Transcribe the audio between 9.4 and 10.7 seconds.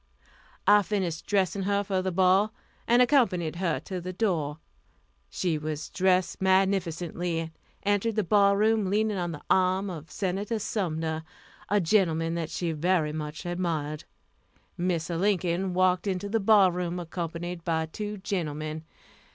arm of Senator